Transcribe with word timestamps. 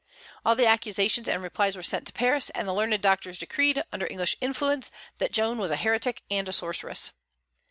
All 0.43 0.55
the 0.55 0.65
accusations 0.65 1.29
and 1.29 1.43
replies 1.43 1.75
were 1.75 1.83
sent 1.83 2.07
to 2.07 2.11
Paris, 2.13 2.49
and 2.55 2.67
the 2.67 2.73
learned 2.73 2.99
doctors 3.03 3.37
decreed, 3.37 3.83
under 3.93 4.07
English 4.09 4.35
influence, 4.41 4.89
that 5.19 5.31
Joan 5.31 5.59
was 5.59 5.69
a 5.69 5.75
heretic 5.75 6.23
and 6.31 6.49
a 6.49 6.53
sorceress. 6.53 7.11